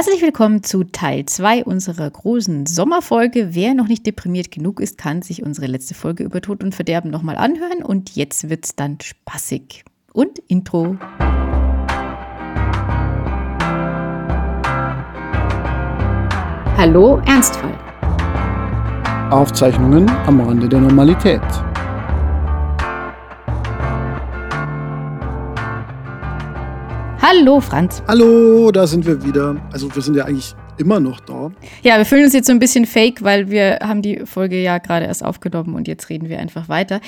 [0.00, 3.54] Herzlich willkommen zu Teil 2 unserer großen Sommerfolge.
[3.54, 7.10] Wer noch nicht deprimiert genug ist, kann sich unsere letzte Folge über Tod und Verderben
[7.10, 7.82] nochmal anhören.
[7.82, 9.84] Und jetzt wird's dann spaßig.
[10.14, 10.96] Und Intro.
[16.78, 17.78] Hallo, Ernstfall.
[19.30, 21.42] Aufzeichnungen am Rande der Normalität.
[27.22, 28.02] Hallo, Franz.
[28.08, 29.54] Hallo, da sind wir wieder.
[29.72, 31.52] Also wir sind ja eigentlich immer noch da.
[31.82, 34.78] Ja, wir fühlen uns jetzt so ein bisschen fake, weil wir haben die Folge ja
[34.78, 37.00] gerade erst aufgenommen und jetzt reden wir einfach weiter.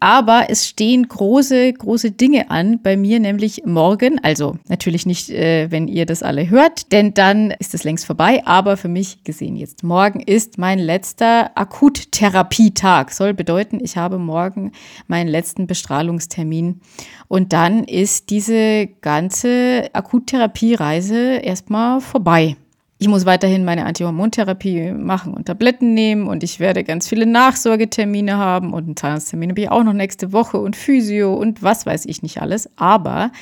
[0.00, 4.18] Aber es stehen große, große Dinge an bei mir, nämlich morgen.
[4.22, 8.42] Also natürlich nicht, äh, wenn ihr das alle hört, denn dann ist es längst vorbei.
[8.46, 13.10] Aber für mich gesehen jetzt morgen ist mein letzter Akuttherapietag.
[13.10, 14.72] Soll bedeuten, ich habe morgen
[15.06, 16.80] meinen letzten Bestrahlungstermin.
[17.28, 22.56] Und dann ist diese ganze Akuttherapiereise erstmal vorbei
[22.98, 28.38] ich muss weiterhin meine Antihormontherapie machen und Tabletten nehmen und ich werde ganz viele Nachsorgetermine
[28.38, 32.06] haben und einen Zahnarzttermin habe ich auch noch nächste Woche und Physio und was weiß
[32.06, 32.70] ich nicht alles.
[32.76, 33.32] Aber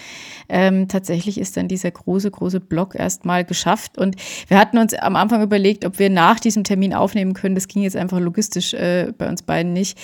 [0.49, 4.17] ähm, tatsächlich ist dann dieser große, große Block erstmal geschafft und
[4.49, 7.55] wir hatten uns am Anfang überlegt, ob wir nach diesem Termin aufnehmen können.
[7.55, 9.97] Das ging jetzt einfach logistisch äh, bei uns beiden nicht,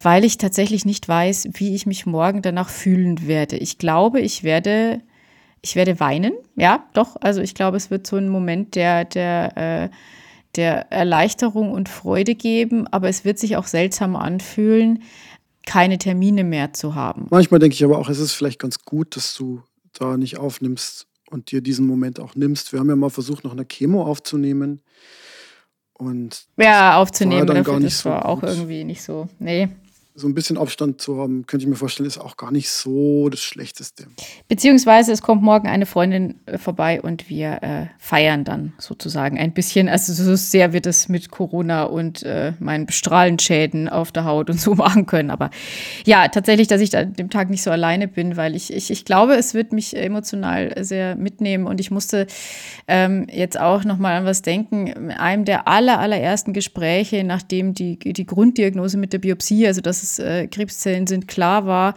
[0.00, 3.56] weil ich tatsächlich nicht weiß, wie ich mich morgen danach fühlen werde.
[3.56, 5.00] Ich glaube, ich werde
[5.62, 7.16] ich werde weinen, ja, doch.
[7.20, 9.88] Also ich glaube, es wird so einen Moment der, der, äh,
[10.56, 15.04] der Erleichterung und Freude geben, aber es wird sich auch seltsam anfühlen,
[15.64, 17.28] keine Termine mehr zu haben.
[17.30, 21.06] Manchmal denke ich aber auch, es ist vielleicht ganz gut, dass du da nicht aufnimmst
[21.30, 22.72] und dir diesen Moment auch nimmst.
[22.72, 24.82] Wir haben ja mal versucht, noch eine Chemo aufzunehmen.
[25.92, 29.28] Und ja, aufzunehmen, war dann gar nicht das war so auch irgendwie nicht so.
[29.38, 29.68] Nee
[30.14, 33.30] so ein bisschen Abstand zu haben, könnte ich mir vorstellen, ist auch gar nicht so
[33.30, 34.08] das Schlechteste.
[34.46, 39.54] Beziehungsweise es kommt morgen eine Freundin äh, vorbei und wir äh, feiern dann sozusagen ein
[39.54, 39.88] bisschen.
[39.88, 44.60] Also so sehr wird es mit Corona und äh, meinen Strahlenschäden auf der Haut und
[44.60, 45.30] so machen können.
[45.30, 45.50] Aber
[46.04, 49.06] ja, tatsächlich, dass ich an dem Tag nicht so alleine bin, weil ich, ich, ich
[49.06, 52.26] glaube, es wird mich emotional sehr mitnehmen und ich musste
[52.86, 54.88] ähm, jetzt auch nochmal an was denken.
[54.88, 60.01] In einem der aller, allerersten Gespräche, nachdem die, die Grunddiagnose mit der Biopsie, also das
[60.02, 61.94] es äh, Krebszellen sind, klar war,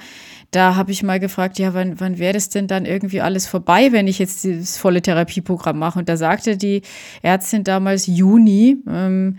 [0.51, 3.91] da habe ich mal gefragt, ja, wann, wann wäre das denn dann irgendwie alles vorbei,
[3.91, 5.99] wenn ich jetzt dieses volle Therapieprogramm mache?
[5.99, 6.81] Und da sagte die
[7.21, 9.37] Ärztin damals Juni, ähm,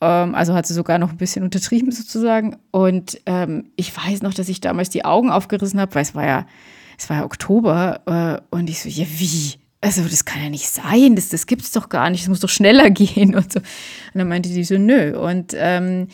[0.00, 2.56] ähm, also hat sie sogar noch ein bisschen untertrieben sozusagen.
[2.70, 6.26] Und ähm, ich weiß noch, dass ich damals die Augen aufgerissen habe, weil es war
[6.26, 6.46] ja,
[6.98, 8.00] es war ja Oktober
[8.50, 9.54] äh, und ich so, ja, wie?
[9.80, 12.40] Also, das kann ja nicht sein, das, das gibt es doch gar nicht, es muss
[12.40, 13.60] doch schneller gehen und so.
[13.60, 15.18] Und dann meinte die so, nö.
[15.18, 16.08] Und ähm,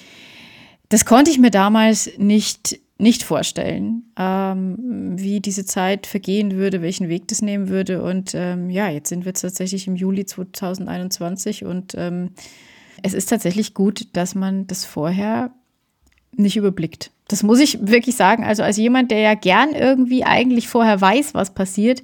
[0.93, 4.77] das konnte ich mir damals nicht, nicht vorstellen, ähm,
[5.19, 8.03] wie diese Zeit vergehen würde, welchen Weg das nehmen würde.
[8.03, 12.33] Und ähm, ja, jetzt sind wir tatsächlich im Juli 2021 und ähm,
[13.03, 15.55] es ist tatsächlich gut, dass man das vorher
[16.37, 17.11] nicht überblickt.
[17.27, 18.45] Das muss ich wirklich sagen.
[18.45, 22.03] Also als jemand, der ja gern irgendwie eigentlich vorher weiß, was passiert,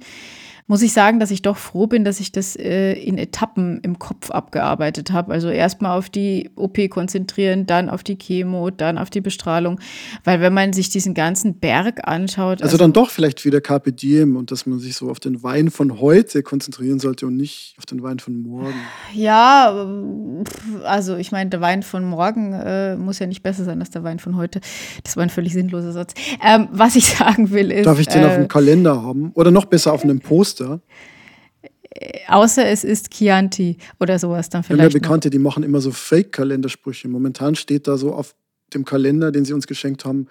[0.69, 3.97] muss ich sagen, dass ich doch froh bin, dass ich das äh, in Etappen im
[3.97, 5.33] Kopf abgearbeitet habe.
[5.33, 9.79] Also erstmal auf die OP konzentrieren, dann auf die Chemo, dann auf die Bestrahlung.
[10.23, 12.61] Weil wenn man sich diesen ganzen Berg anschaut.
[12.61, 15.41] Also, also dann doch vielleicht wieder Carpe Diem und dass man sich so auf den
[15.41, 18.75] Wein von heute konzentrieren sollte und nicht auf den Wein von morgen.
[19.11, 19.87] Ja,
[20.83, 24.03] also ich meine, der Wein von morgen äh, muss ja nicht besser sein als der
[24.03, 24.61] Wein von heute.
[25.03, 26.13] Das war ein völlig sinnloser Satz.
[26.45, 27.87] Ähm, was ich sagen will ist.
[27.87, 29.31] Darf ich den äh, auf dem Kalender haben?
[29.33, 30.58] Oder noch besser auf einem Poster?
[30.59, 30.81] Muster.
[31.91, 34.79] Äh, außer es ist Chianti oder sowas dann vielleicht.
[34.79, 37.07] Ja, mir Bekannte, die machen immer so Fake-Kalendersprüche.
[37.07, 38.35] Momentan steht da so auf
[38.73, 40.27] dem Kalender, den sie uns geschenkt haben,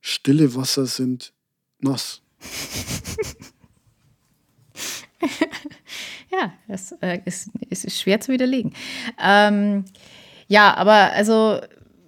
[0.00, 1.32] stille Wasser sind
[1.80, 2.22] nass.
[6.30, 8.72] ja, das äh, ist, ist schwer zu widerlegen.
[9.20, 9.84] Ähm,
[10.46, 11.60] ja, aber also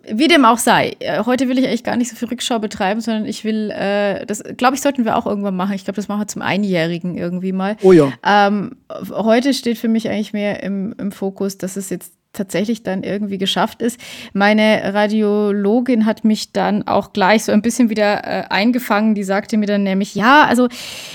[0.08, 3.00] wie dem auch sei, äh, heute will ich eigentlich gar nicht so viel Rückschau betreiben,
[3.00, 5.74] sondern ich will, äh, das glaube ich, sollten wir auch irgendwann machen.
[5.74, 7.76] Ich glaube, das machen wir zum Einjährigen irgendwie mal.
[7.82, 8.12] Oh ja.
[8.24, 8.76] Ähm,
[9.10, 13.38] heute steht für mich eigentlich mehr im, im Fokus, dass es jetzt tatsächlich dann irgendwie
[13.38, 14.00] geschafft ist.
[14.32, 19.14] Meine Radiologin hat mich dann auch gleich so ein bisschen wieder äh, eingefangen.
[19.14, 20.68] Die sagte mir dann nämlich, ja, also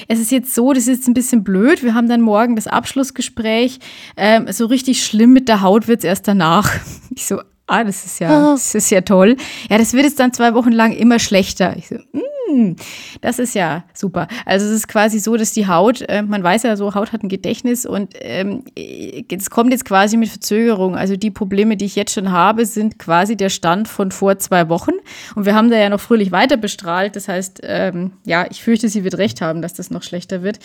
[0.07, 1.83] es ist jetzt so, das ist jetzt ein bisschen blöd.
[1.83, 3.79] Wir haben dann morgen das Abschlussgespräch.
[4.15, 6.73] Ähm, so richtig schlimm mit der Haut wird es erst danach.
[7.15, 8.51] Ich so, ah, das ist ja, ah.
[8.53, 9.37] das ist ja toll.
[9.69, 11.75] Ja, das wird jetzt dann zwei Wochen lang immer schlechter.
[11.77, 12.75] Ich so, mm, Hm,
[13.21, 14.27] das ist ja super.
[14.45, 17.23] Also es ist quasi so, dass die Haut, äh, man weiß ja so, Haut hat
[17.23, 20.95] ein Gedächtnis und ähm, es kommt jetzt quasi mit Verzögerung.
[20.95, 24.69] Also die Probleme, die ich jetzt schon habe, sind quasi der Stand von vor zwei
[24.69, 24.91] Wochen.
[25.35, 27.15] Und wir haben da ja noch fröhlich weiter bestrahlt.
[27.15, 30.59] Das heißt, ähm, ja, ich fürchte, sie wird recht haben, dass das noch schlechter wird.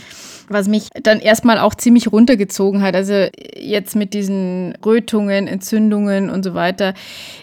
[0.49, 2.94] Was mich dann erstmal auch ziemlich runtergezogen hat.
[2.94, 3.26] Also
[3.56, 6.94] jetzt mit diesen Rötungen, Entzündungen und so weiter.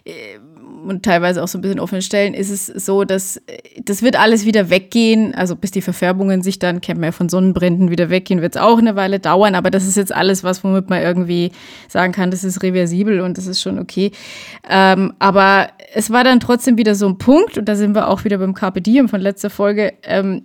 [0.05, 0.11] Äh,
[0.87, 3.41] und teilweise auch so ein bisschen offenen Stellen ist es so, dass
[3.83, 5.33] das wird alles wieder weggehen.
[5.35, 8.61] Also bis die Verfärbungen sich dann, kennt man ja von Sonnenbränden, wieder weggehen, wird es
[8.61, 9.55] auch eine Weile dauern.
[9.55, 11.51] Aber das ist jetzt alles was, womit man irgendwie
[11.87, 14.11] sagen kann, das ist reversibel und das ist schon okay.
[14.69, 18.23] Ähm, aber es war dann trotzdem wieder so ein Punkt, und da sind wir auch
[18.23, 19.93] wieder beim Carpe Diem von letzter Folge.
[20.03, 20.43] Ähm,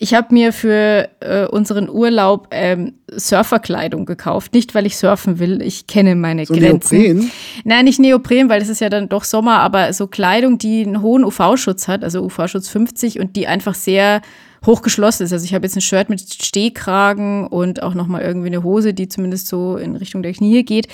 [0.00, 4.54] ich habe mir für äh, unseren Urlaub ähm, Surferkleidung gekauft.
[4.54, 5.60] Nicht, weil ich surfen will.
[5.60, 6.98] Ich kenne meine so Grenzen.
[6.98, 7.30] Neopren?
[7.64, 11.02] Nein, nicht Neopren, weil es ist ja dann doch Sommer, aber so Kleidung, die einen
[11.02, 14.22] hohen UV-Schutz hat, also UV-Schutz 50 und die einfach sehr
[14.66, 15.32] hochgeschlossen ist.
[15.32, 19.08] Also ich habe jetzt ein Shirt mit Stehkragen und auch nochmal irgendwie eine Hose, die
[19.08, 20.88] zumindest so in Richtung der Knie geht,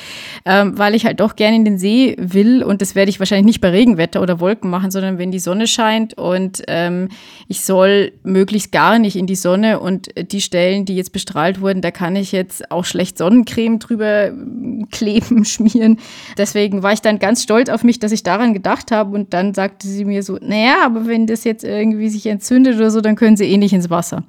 [0.44, 3.46] ähm, weil ich halt doch gerne in den See will und das werde ich wahrscheinlich
[3.46, 7.08] nicht bei Regenwetter oder Wolken machen, sondern wenn die Sonne scheint und ähm,
[7.48, 11.80] ich soll möglichst gar nicht in die Sonne und die Stellen, die jetzt bestrahlt wurden,
[11.80, 15.98] da kann ich jetzt auch schlecht Sonnencreme drüber ähm, kleben, schmieren.
[16.36, 19.54] Deswegen war ich dann ganz stolz auf mich, dass ich daran gedacht habe und dann
[19.54, 23.16] sagte sie mir so, naja, aber wenn das jetzt irgendwie sich entzündet oder so, dann
[23.16, 24.24] können sie eh nicht ins Wasser.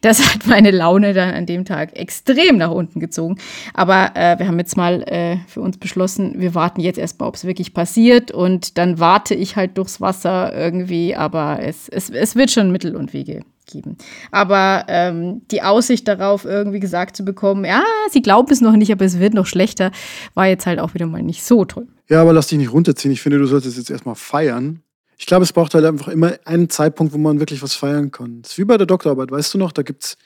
[0.00, 3.36] Das hat meine Laune dann an dem Tag extrem nach unten gezogen.
[3.74, 7.36] Aber äh, wir haben jetzt mal äh, für uns beschlossen, wir warten jetzt erstmal, ob
[7.36, 8.30] es wirklich passiert.
[8.30, 11.16] Und dann warte ich halt durchs Wasser irgendwie.
[11.16, 13.96] Aber es, es, es wird schon Mittel und Wege geben.
[14.30, 18.92] Aber ähm, die Aussicht darauf, irgendwie gesagt zu bekommen, ja, sie glauben es noch nicht,
[18.92, 19.90] aber es wird noch schlechter,
[20.34, 21.88] war jetzt halt auch wieder mal nicht so toll.
[22.08, 23.12] Ja, aber lass dich nicht runterziehen.
[23.12, 24.82] Ich finde, du solltest jetzt erstmal feiern.
[25.18, 28.42] Ich glaube, es braucht halt einfach immer einen Zeitpunkt, wo man wirklich was feiern kann.
[28.42, 29.72] Das ist wie bei der Doktorarbeit, weißt du noch?
[29.72, 30.16] Da gibt es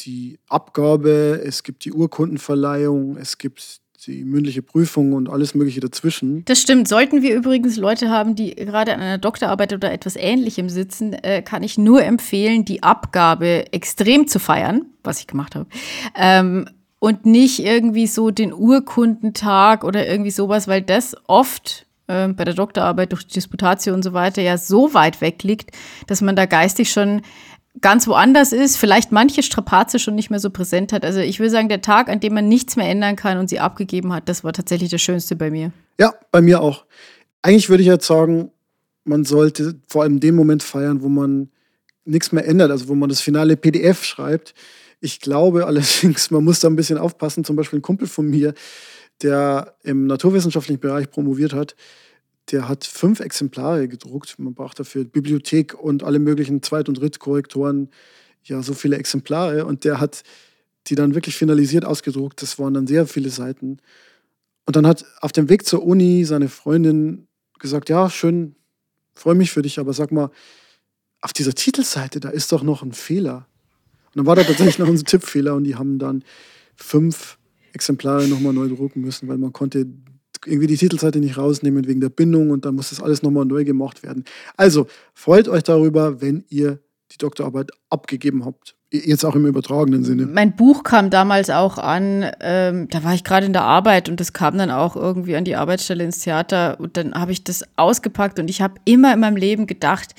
[0.00, 6.44] die Abgabe, es gibt die Urkundenverleihung, es gibt die mündliche Prüfung und alles Mögliche dazwischen.
[6.46, 6.88] Das stimmt.
[6.88, 11.42] Sollten wir übrigens Leute haben, die gerade an einer Doktorarbeit oder etwas Ähnlichem sitzen, äh,
[11.42, 15.68] kann ich nur empfehlen, die Abgabe extrem zu feiern, was ich gemacht habe.
[16.16, 16.68] Ähm,
[16.98, 22.54] und nicht irgendwie so den Urkundentag oder irgendwie sowas, weil das oft äh, bei der
[22.54, 25.70] Doktorarbeit durch die Disputatio und so weiter ja so weit weg liegt,
[26.06, 27.22] dass man da geistig schon
[27.80, 31.04] ganz woanders ist, vielleicht manche Strapaze schon nicht mehr so präsent hat.
[31.04, 33.60] Also ich will sagen, der Tag, an dem man nichts mehr ändern kann und sie
[33.60, 35.72] abgegeben hat, das war tatsächlich das Schönste bei mir.
[35.98, 36.84] Ja, bei mir auch.
[37.40, 38.50] Eigentlich würde ich jetzt sagen,
[39.04, 41.48] man sollte vor allem den Moment feiern, wo man
[42.04, 44.54] nichts mehr ändert, also wo man das finale PDF schreibt.
[45.00, 47.44] Ich glaube allerdings, man muss da ein bisschen aufpassen.
[47.44, 48.54] Zum Beispiel ein Kumpel von mir,
[49.22, 51.74] der im naturwissenschaftlichen Bereich promoviert hat,
[52.50, 54.38] der hat fünf Exemplare gedruckt.
[54.38, 57.90] Man braucht dafür Bibliothek und alle möglichen Zweit- und Drittkorrektoren,
[58.44, 59.64] ja, so viele Exemplare.
[59.64, 60.22] Und der hat
[60.88, 62.42] die dann wirklich finalisiert ausgedruckt.
[62.42, 63.78] Das waren dann sehr viele Seiten.
[64.66, 67.28] Und dann hat auf dem Weg zur Uni seine Freundin
[67.58, 68.56] gesagt, ja, schön,
[69.14, 70.30] freue mich für dich, aber sag mal,
[71.20, 73.46] auf dieser Titelseite, da ist doch noch ein Fehler.
[74.06, 76.24] Und dann war da tatsächlich noch ein Tippfehler und die haben dann
[76.74, 77.38] fünf
[77.72, 79.86] Exemplare nochmal neu drucken müssen, weil man konnte
[80.46, 83.64] irgendwie die Titelseite nicht rausnehmen wegen der Bindung und dann muss das alles nochmal neu
[83.64, 84.24] gemacht werden.
[84.56, 86.80] Also freut euch darüber, wenn ihr
[87.12, 88.74] die Doktorarbeit abgegeben habt.
[88.90, 90.26] Jetzt auch im übertragenen Sinne.
[90.26, 94.20] Mein Buch kam damals auch an, ähm, da war ich gerade in der Arbeit und
[94.20, 97.64] das kam dann auch irgendwie an die Arbeitsstelle ins Theater und dann habe ich das
[97.76, 100.14] ausgepackt und ich habe immer in meinem Leben gedacht,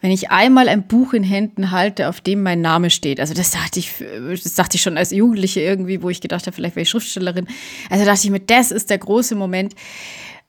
[0.00, 3.20] wenn ich einmal ein Buch in Händen halte, auf dem mein Name steht.
[3.20, 3.92] Also das dachte ich,
[4.30, 7.46] das dachte ich schon als Jugendliche irgendwie, wo ich gedacht habe, vielleicht wäre ich Schriftstellerin.
[7.90, 9.74] Also dachte ich mir, das ist der große Moment.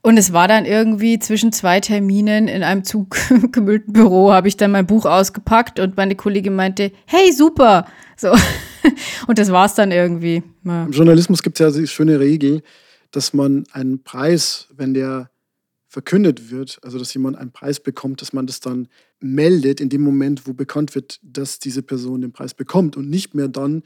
[0.04, 4.72] Und es war dann irgendwie zwischen zwei Terminen in einem zugemüllten Büro, habe ich dann
[4.72, 7.86] mein Buch ausgepackt und meine Kollegin meinte, hey, super.
[8.18, 8.30] So.
[9.28, 10.42] Und das war es dann irgendwie.
[10.64, 10.86] Ja.
[10.86, 12.64] Im Journalismus gibt es ja die schöne Regel,
[13.12, 15.31] dass man einen Preis, wenn der
[15.92, 18.88] verkündet wird, also dass jemand einen Preis bekommt, dass man das dann
[19.20, 23.36] meldet in dem Moment, wo bekannt wird, dass diese Person den Preis bekommt und nicht
[23.36, 23.84] mehr dann,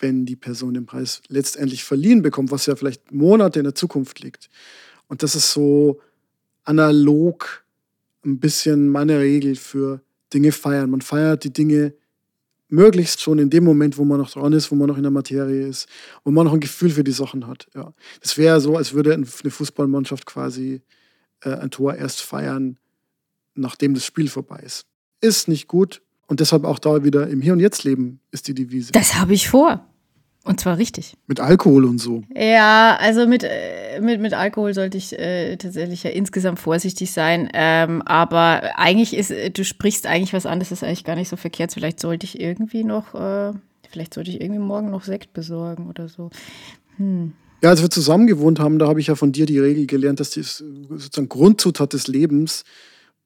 [0.00, 4.20] wenn die Person den Preis letztendlich verliehen bekommt, was ja vielleicht Monate in der Zukunft
[4.20, 4.48] liegt.
[5.08, 6.00] Und das ist so
[6.64, 7.62] analog
[8.24, 10.00] ein bisschen meine Regel für
[10.32, 10.88] Dinge feiern.
[10.88, 11.92] Man feiert die Dinge
[12.68, 15.12] möglichst schon in dem Moment, wo man noch dran ist, wo man noch in der
[15.12, 15.86] Materie ist,
[16.24, 17.66] wo man noch ein Gefühl für die Sachen hat.
[17.74, 17.92] Ja.
[18.22, 20.80] Das wäre so, als würde eine Fußballmannschaft quasi
[21.44, 22.78] äh, ein Tor erst feiern,
[23.54, 24.86] nachdem das Spiel vorbei ist.
[25.20, 26.02] Ist nicht gut.
[26.26, 28.92] Und deshalb auch da wieder im Hier und Jetzt leben ist die Devise.
[28.92, 29.84] Das habe ich vor.
[30.44, 31.16] Und zwar richtig.
[31.26, 32.24] Mit Alkohol und so.
[32.34, 37.48] Ja, also mit, äh, mit, mit Alkohol sollte ich äh, tatsächlich ja insgesamt vorsichtig sein.
[37.52, 41.28] Ähm, aber eigentlich ist, äh, du sprichst eigentlich was an, das ist eigentlich gar nicht
[41.28, 41.72] so verkehrt.
[41.72, 43.52] Vielleicht sollte ich irgendwie noch, äh,
[43.88, 46.30] vielleicht sollte ich irgendwie morgen noch Sekt besorgen oder so.
[46.96, 47.34] Hm.
[47.62, 50.20] Ja, als wir zusammen gewohnt haben, da habe ich ja von dir die Regel gelernt,
[50.20, 52.64] dass die sozusagen Grundzutat des Lebens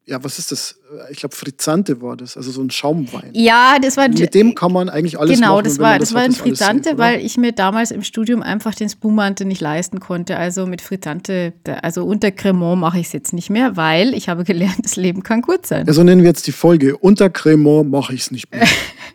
[0.08, 0.78] ja, was ist das?
[1.10, 3.30] Ich glaube, Frizzante war das, also so ein Schaumwein.
[3.32, 4.08] Ja, das war.
[4.08, 5.64] Mit dem kann man eigentlich alles genau, machen.
[5.64, 8.72] Genau, das war, das, das war ein Frizzante, weil ich mir damals im Studium einfach
[8.76, 10.36] den Spumante nicht leisten konnte.
[10.36, 14.44] Also mit Frizzante, also unter Cremant mache ich es jetzt nicht mehr, weil ich habe
[14.44, 15.86] gelernt, das Leben kann gut sein.
[15.86, 16.96] Ja, so nennen wir jetzt die Folge.
[16.96, 18.64] Unter Cremant mache ich es nicht mehr.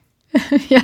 [0.70, 0.82] ja,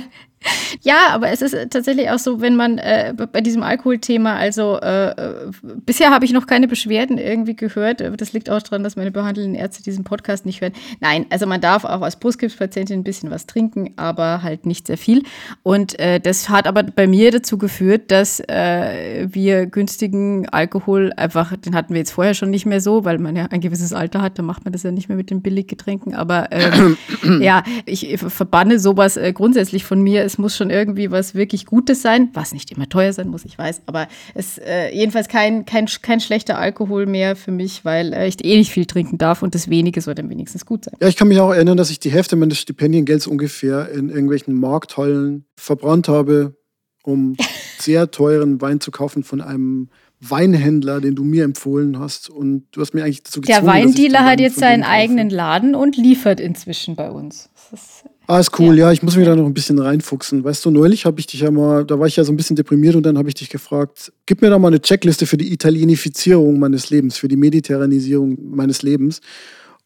[0.82, 5.10] ja, aber es ist tatsächlich auch so, wenn man äh, bei diesem Alkoholthema, also äh,
[5.10, 5.50] äh,
[5.84, 8.02] bisher habe ich noch keine Beschwerden irgendwie gehört.
[8.16, 10.72] Das liegt auch daran, dass meine behandelnden Ärzte diesen Podcast nicht hören.
[11.00, 14.98] Nein, also man darf auch als Brustkrebspatientin ein bisschen was trinken, aber halt nicht sehr
[14.98, 15.22] viel.
[15.62, 21.56] Und äh, das hat aber bei mir dazu geführt, dass äh, wir günstigen Alkohol einfach,
[21.56, 24.22] den hatten wir jetzt vorher schon nicht mehr so, weil man ja ein gewisses Alter
[24.22, 26.14] hat, da macht man das ja nicht mehr mit den Billiggetränken.
[26.14, 26.96] Aber ähm,
[27.40, 32.02] ja, ich verbanne sowas äh, grundsätzlich von mir es muss schon irgendwie was wirklich Gutes
[32.02, 35.86] sein, was nicht immer teuer sein muss, ich weiß, aber es äh, jedenfalls kein, kein,
[36.02, 39.54] kein schlechter Alkohol mehr für mich, weil äh, ich eh nicht viel trinken darf und
[39.54, 40.94] das wenige soll dann wenigstens gut sein.
[41.00, 44.54] Ja, ich kann mich auch erinnern, dass ich die Hälfte meines Stipendiengelds ungefähr in irgendwelchen
[44.54, 46.56] Markthallen verbrannt habe,
[47.02, 47.36] um
[47.78, 49.88] sehr teuren Wein zu kaufen von einem
[50.20, 52.28] Weinhändler, den du mir empfohlen hast.
[52.28, 55.96] Und du hast mir eigentlich dazu gezwungen, Der Weindealer hat jetzt seinen eigenen Laden und
[55.96, 57.50] liefert inzwischen bei uns.
[57.70, 58.86] Das ist Ah, ist cool, ja.
[58.86, 58.92] ja.
[58.92, 60.44] ich muss mich da noch ein bisschen reinfuchsen.
[60.44, 62.56] Weißt du, neulich habe ich dich ja mal, da war ich ja so ein bisschen
[62.56, 65.50] deprimiert und dann habe ich dich gefragt, gib mir doch mal eine Checkliste für die
[65.50, 69.22] Italienifizierung meines Lebens, für die Mediterranisierung meines Lebens.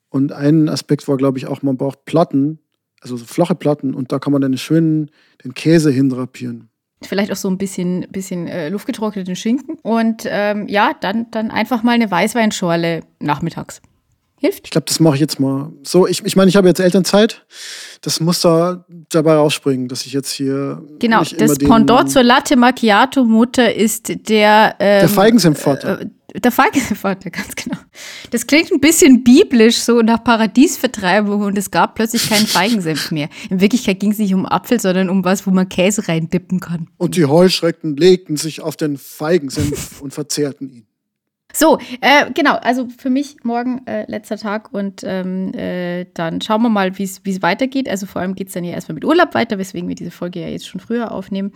[0.08, 2.58] Und ein Aspekt war, glaube ich, auch, man braucht Platten,
[3.00, 5.12] also so flache Platten und da kann man dann schön
[5.44, 6.68] den Käse hindrapieren.
[7.04, 9.76] Vielleicht auch so ein bisschen, bisschen äh, luftgetrockneten Schinken.
[9.82, 13.80] Und ähm, ja, dann, dann einfach mal eine Weißweinschorle nachmittags.
[14.42, 14.62] Hilft?
[14.64, 15.70] Ich glaube, das mache ich jetzt mal.
[15.84, 17.46] So, ich, ich meine, ich habe jetzt Elternzeit.
[18.00, 20.82] Das muss da dabei rausspringen, dass ich jetzt hier.
[20.98, 24.74] Genau, das Pendant zur Latte Macchiato Mutter ist der.
[24.80, 26.00] Ähm, der Feigensenfvater.
[26.00, 27.78] Äh, der Feigensenfvater, ganz genau.
[28.30, 33.28] Das klingt ein bisschen biblisch, so nach Paradiesvertreibung und es gab plötzlich keinen Feigensenf mehr.
[33.48, 36.88] In Wirklichkeit ging es nicht um Apfel, sondern um was, wo man Käse reindippen kann.
[36.96, 40.86] Und die Heuschrecken legten sich auf den Feigensenf und verzehrten ihn.
[41.52, 46.62] So, äh, genau, also für mich morgen äh, letzter Tag und ähm, äh, dann schauen
[46.62, 47.88] wir mal, wie es weitergeht.
[47.88, 50.40] Also vor allem geht es dann ja erstmal mit Urlaub weiter, weswegen wir diese Folge
[50.40, 51.52] ja jetzt schon früher aufnehmen.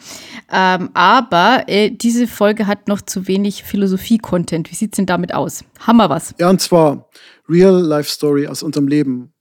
[0.52, 4.70] Ähm, aber äh, diese Folge hat noch zu wenig Philosophie-Content.
[4.70, 5.64] Wie sieht es denn damit aus?
[5.80, 6.34] Haben wir was?
[6.38, 7.08] Ja, und zwar
[7.48, 9.32] Real-Life-Story aus unserem Leben.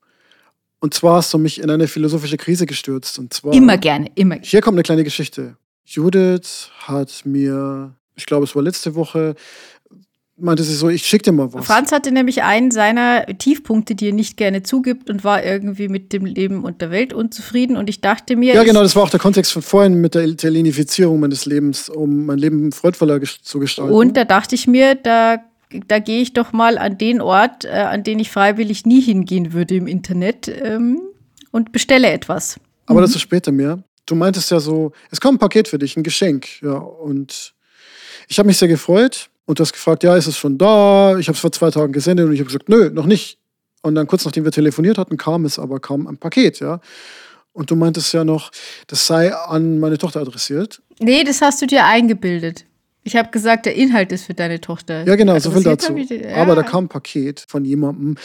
[0.79, 3.17] Und zwar hast du mich in eine philosophische Krise gestürzt.
[3.17, 3.53] Und zwar.
[3.53, 4.37] Immer gerne, immer.
[4.41, 5.57] Hier kommt eine kleine Geschichte.
[5.85, 9.35] Judith hat mir, ich glaube, es war letzte Woche,
[10.37, 11.65] meinte sie so, ich schicke dir mal was.
[11.65, 16.11] Franz hatte nämlich einen seiner Tiefpunkte, die er nicht gerne zugibt und war irgendwie mit
[16.11, 17.77] dem Leben und der Welt unzufrieden.
[17.77, 18.53] Und ich dachte mir.
[18.53, 22.25] Ja, genau, das war auch der Kontext von vorhin mit der Italienisierung meines Lebens, um
[22.25, 23.93] mein Leben freudvoller zu gestalten.
[23.93, 25.37] Und da dachte ich mir, da,
[25.87, 29.53] da gehe ich doch mal an den Ort, äh, an den ich freiwillig nie hingehen
[29.53, 30.99] würde im Internet ähm,
[31.51, 32.59] und bestelle etwas.
[32.87, 33.03] Aber mhm.
[33.03, 33.81] das ist später mehr.
[34.05, 36.61] Du meintest ja so, es kommt ein Paket für dich, ein Geschenk.
[36.61, 37.53] Ja, und
[38.27, 41.17] ich habe mich sehr gefreut und du hast gefragt, ja, ist es schon da?
[41.17, 43.39] Ich habe es vor zwei Tagen gesendet und ich habe gesagt, nö, noch nicht.
[43.81, 46.79] Und dann kurz nachdem wir telefoniert hatten, kam es aber kam ein Paket, ja.
[47.53, 48.51] Und du meintest ja noch,
[48.87, 50.81] das sei an meine Tochter adressiert.
[50.99, 52.65] Nee, das hast du dir eingebildet.
[53.03, 55.05] Ich habe gesagt, der Inhalt ist für deine Tochter.
[55.05, 55.95] Ja, genau, so viel dazu.
[55.95, 56.37] Ja.
[56.37, 58.15] Aber da kam ein Paket von jemandem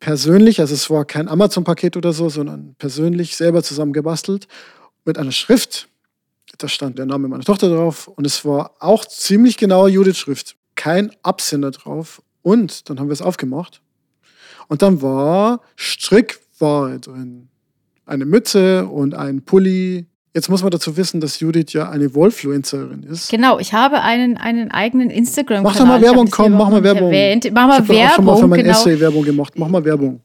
[0.00, 4.48] persönlich, also es war kein Amazon-Paket oder so, sondern persönlich selber zusammengebastelt
[5.04, 5.88] mit einer Schrift,
[6.58, 10.56] da stand der Name meiner Tochter drauf und es war auch ziemlich genauer Judith-Schrift.
[10.74, 12.22] Kein Absender drauf.
[12.42, 13.82] Und dann haben wir es aufgemacht.
[14.68, 17.48] Und dann war Strickware drin.
[18.06, 23.02] Eine Mütze und ein Pulli Jetzt muss man dazu wissen, dass Judith ja eine Wolfluencerin
[23.02, 23.30] ist.
[23.30, 25.72] Genau, ich habe einen, einen eigenen Instagram-Kanal.
[25.72, 27.08] Mach doch mal Werbung, komm, mach mal Werbung.
[27.08, 27.50] Erwähnt.
[27.52, 28.06] Mach mal ich Werbung.
[28.06, 28.70] Ich schon mal für mein genau.
[28.70, 29.54] Essay Werbung gemacht.
[29.56, 30.20] Mach mal Werbung.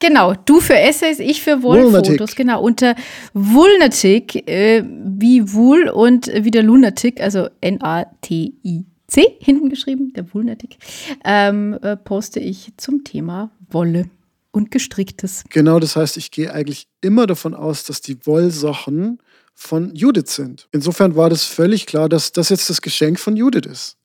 [0.00, 2.36] Genau, du für Essays, ich für Wollfotos.
[2.36, 2.94] Genau, unter
[3.34, 10.78] Vulnatic, äh, wie Wool und wieder Lunatic, also N-A-T-I-C, hinten geschrieben, der Vulnatic,
[11.24, 14.08] ähm, äh, poste ich zum Thema Wolle
[14.52, 15.44] und Gestricktes.
[15.50, 19.18] Genau, das heißt, ich gehe eigentlich immer davon aus, dass die Wollsachen
[19.54, 20.68] von Judith sind.
[20.70, 23.96] Insofern war das völlig klar, dass das jetzt das Geschenk von Judith ist.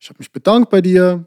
[0.00, 1.26] Ich habe mich bedankt bei dir.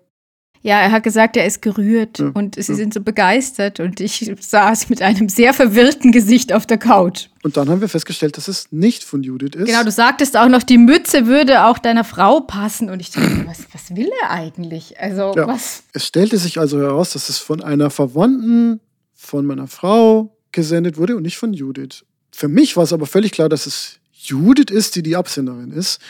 [0.66, 2.76] Ja, er hat gesagt, er ist gerührt ja, und sie ja.
[2.76, 7.28] sind so begeistert und ich saß mit einem sehr verwirrten Gesicht auf der Couch.
[7.44, 9.68] Und dann haben wir festgestellt, dass es nicht von Judith ist.
[9.68, 13.46] Genau, du sagtest auch noch, die Mütze würde auch deiner Frau passen und ich dachte,
[13.46, 15.00] was, was will er eigentlich?
[15.00, 15.46] Also, ja.
[15.46, 15.84] was?
[15.94, 18.80] Es stellte sich also heraus, dass es von einer Verwandten
[19.14, 22.06] von meiner Frau gesendet wurde und nicht von Judith.
[22.32, 26.02] Für mich war es aber völlig klar, dass es Judith ist, die die Absenderin ist.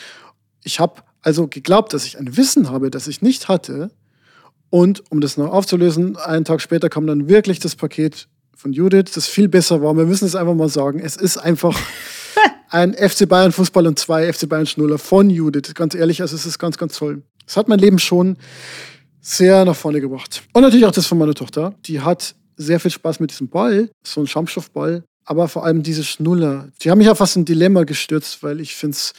[0.64, 3.90] Ich habe also geglaubt, dass ich ein Wissen habe, das ich nicht hatte.
[4.76, 9.12] Und um das noch aufzulösen, einen Tag später kam dann wirklich das Paket von Judith,
[9.14, 9.96] das viel besser war.
[9.96, 11.00] Wir müssen es einfach mal sagen.
[11.00, 11.80] Es ist einfach
[12.68, 15.72] ein FC Bayern Fußball und zwei FC Bayern Schnuller von Judith.
[15.72, 17.22] Ganz ehrlich, also es ist ganz, ganz toll.
[17.46, 18.36] Es hat mein Leben schon
[19.22, 20.42] sehr nach vorne gebracht.
[20.52, 21.72] Und natürlich auch das von meiner Tochter.
[21.86, 25.04] Die hat sehr viel Spaß mit diesem Ball, so ein Schaumstoffball.
[25.24, 26.68] Aber vor allem diese Schnuller.
[26.82, 29.14] Die haben mich ja fast in ein Dilemma gestürzt, weil ich finde es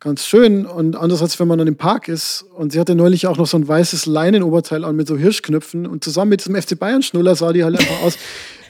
[0.00, 0.66] ganz schön.
[0.66, 3.56] Und andererseits, wenn man dann im Park ist und sie hatte neulich auch noch so
[3.56, 7.52] ein weißes Leinenoberteil an mit so Hirschknöpfen und zusammen mit diesem FC Bayern Schnuller sah
[7.52, 8.16] die halt einfach aus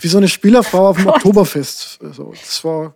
[0.00, 2.00] wie so eine Spielerfrau auf dem Oktoberfest.
[2.02, 2.94] Also, das war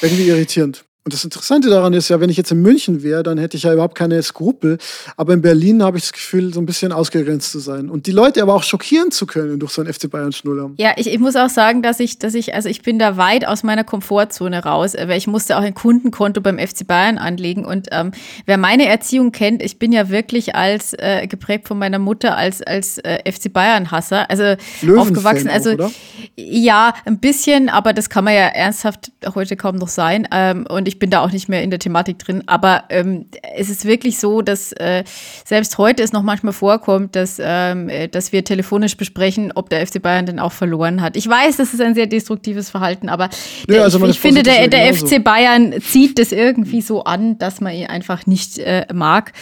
[0.00, 0.84] irgendwie irritierend.
[1.08, 3.62] Und das Interessante daran ist ja, wenn ich jetzt in München wäre, dann hätte ich
[3.62, 4.76] ja überhaupt keine Skrupel.
[5.16, 7.88] Aber in Berlin habe ich das Gefühl, so ein bisschen ausgegrenzt zu sein.
[7.88, 10.70] Und die Leute aber auch schockieren zu können durch so einen FC Bayern Schnuller.
[10.76, 13.46] Ja, ich, ich muss auch sagen, dass ich, dass ich, also ich bin da weit
[13.46, 17.64] aus meiner Komfortzone raus, weil ich musste auch ein Kundenkonto beim FC Bayern anlegen.
[17.64, 18.12] Und ähm,
[18.44, 22.60] wer meine Erziehung kennt, ich bin ja wirklich als äh, geprägt von meiner Mutter als,
[22.60, 24.28] als äh, FC Bayern-Hasser.
[24.28, 24.56] Also
[24.94, 25.48] aufgewachsen.
[25.48, 25.90] Also auch,
[26.36, 30.28] ja, ein bisschen, aber das kann man ja ernsthaft heute kaum noch sein.
[30.30, 32.42] Ähm, und ich bin da auch nicht mehr in der Thematik drin.
[32.46, 33.26] Aber ähm,
[33.56, 35.04] es ist wirklich so, dass äh,
[35.44, 39.86] selbst heute es noch manchmal vorkommt, dass, ähm, äh, dass wir telefonisch besprechen, ob der
[39.86, 41.16] FC Bayern denn auch verloren hat.
[41.16, 43.28] Ich weiß, das ist ein sehr destruktives Verhalten, aber
[43.68, 47.60] ja, also ich, ich finde, der, der FC Bayern zieht das irgendwie so an, dass
[47.60, 49.32] man ihn einfach nicht äh, mag.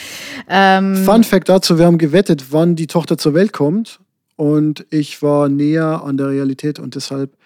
[0.49, 4.01] Ähm, Fun Fact dazu: Wir haben gewettet, wann die Tochter zur Welt kommt.
[4.37, 7.37] Und ich war näher an der Realität und deshalb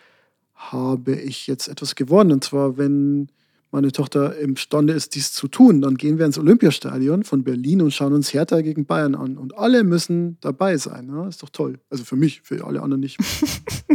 [0.54, 2.32] habe ich jetzt etwas gewonnen.
[2.32, 3.28] Und zwar, wenn
[3.72, 7.92] meine Tochter imstande ist, dies zu tun, dann gehen wir ins Olympiastadion von Berlin und
[7.92, 9.38] schauen uns Hertha gegen Bayern an.
[9.38, 11.08] Und alle müssen dabei sein.
[11.08, 11.28] Ja?
[11.28, 11.78] Ist doch toll.
[11.88, 13.18] Also für mich, für alle anderen nicht.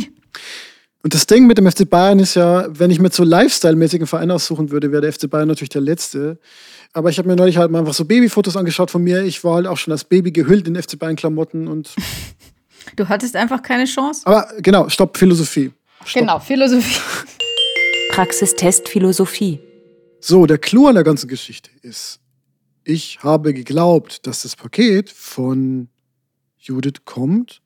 [1.03, 4.31] und das Ding mit dem FC Bayern ist ja, wenn ich mir so Lifestyle-mäßigen Verein
[4.31, 6.39] aussuchen würde, wäre der FC Bayern natürlich der letzte.
[6.93, 9.23] Aber ich habe mir neulich halt mal einfach so Babyfotos angeschaut von mir.
[9.23, 11.93] Ich war halt auch schon als Baby gehüllt in FC Bayern-Klamotten und.
[12.95, 14.21] Du hattest einfach keine Chance.
[14.25, 15.73] Aber genau, stopp, Philosophie.
[16.05, 16.21] Stopp.
[16.21, 16.99] Genau, Philosophie.
[18.15, 19.59] Praxistest Philosophie.
[20.21, 22.21] So, der Clou an der ganzen Geschichte ist,
[22.85, 25.89] ich habe geglaubt, dass das Paket von
[26.57, 27.61] Judith kommt.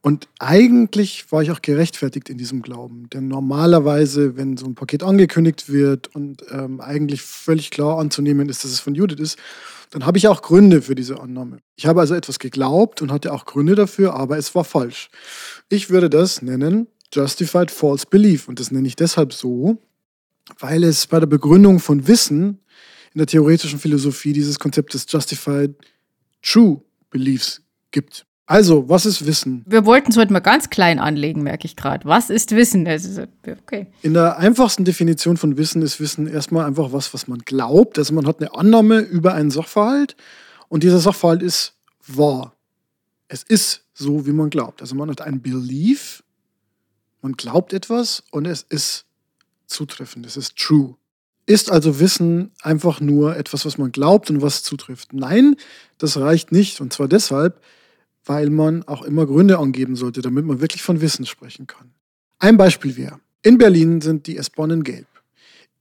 [0.00, 3.10] Und eigentlich war ich auch gerechtfertigt in diesem Glauben.
[3.10, 8.64] Denn normalerweise, wenn so ein Paket angekündigt wird und ähm, eigentlich völlig klar anzunehmen ist,
[8.64, 9.38] dass es von Judith ist,
[9.90, 11.58] dann habe ich auch Gründe für diese Annahme.
[11.76, 15.10] Ich habe also etwas geglaubt und hatte auch Gründe dafür, aber es war falsch.
[15.68, 18.48] Ich würde das nennen Justified False Belief.
[18.48, 19.78] Und das nenne ich deshalb so,
[20.58, 22.60] weil es bei der Begründung von Wissen
[23.12, 25.74] in der theoretischen Philosophie dieses Konzept des Justified
[26.42, 28.26] True Beliefs gibt.
[28.46, 29.64] Also, was ist Wissen?
[29.66, 32.04] Wir wollten es heute mal ganz klein anlegen, merke ich gerade.
[32.04, 32.86] Was ist Wissen?
[32.86, 33.86] Okay.
[34.02, 37.96] In der einfachsten Definition von Wissen ist Wissen erstmal einfach was, was man glaubt.
[37.98, 40.14] Also man hat eine Annahme über einen Sachverhalt
[40.68, 41.74] und dieser Sachverhalt ist
[42.06, 42.54] wahr.
[43.28, 44.82] Es ist so, wie man glaubt.
[44.82, 46.23] Also man hat ein Belief,
[47.24, 49.06] man glaubt etwas und es ist
[49.66, 50.94] zutreffend, es ist true.
[51.46, 55.14] Ist also Wissen einfach nur etwas, was man glaubt und was zutrifft?
[55.14, 55.56] Nein,
[55.96, 56.82] das reicht nicht.
[56.82, 57.62] Und zwar deshalb,
[58.26, 61.92] weil man auch immer Gründe angeben sollte, damit man wirklich von Wissen sprechen kann.
[62.40, 65.06] Ein Beispiel wäre, in Berlin sind die S-Bahnen gelb.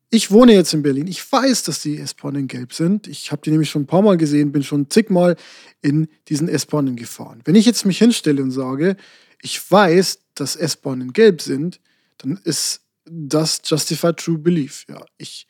[0.09, 1.07] Ich wohne jetzt in Berlin.
[1.07, 3.07] Ich weiß, dass die S-Bahnen gelb sind.
[3.07, 5.35] Ich habe die nämlich schon ein paar Mal gesehen, bin schon zigmal
[5.81, 7.41] in diesen S-Bahnen gefahren.
[7.43, 8.95] Wenn ich jetzt mich hinstelle und sage,
[9.41, 11.79] ich weiß, dass S-Bahnen gelb sind,
[12.17, 14.85] dann ist das Justified True Belief.
[14.87, 15.47] Ja, ich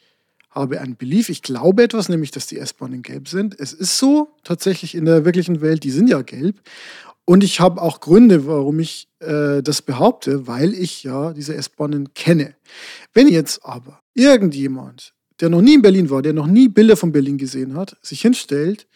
[0.50, 3.60] habe ein Belief, ich glaube etwas, nämlich, dass die S-Bahnen gelb sind.
[3.60, 6.62] Es ist so, tatsächlich in der wirklichen Welt, die sind ja gelb.
[7.26, 12.14] Und ich habe auch Gründe, warum ich äh, das behaupte, weil ich ja diese S-Bahnen
[12.14, 12.56] kenne.
[13.14, 17.12] Wenn jetzt aber irgendjemand, der noch nie in Berlin war, der noch nie Bilder von
[17.12, 18.88] Berlin gesehen hat, sich hinstellt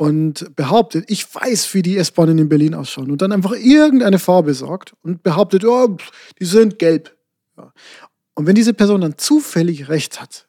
[0.00, 4.54] und behauptet, ich weiß, wie die S-Bahnen in Berlin ausschauen und dann einfach irgendeine Farbe
[4.54, 5.94] sagt und behauptet, oh,
[6.38, 7.14] die sind gelb.
[7.58, 7.70] Ja.
[8.32, 10.48] Und wenn diese Person dann zufällig recht hat,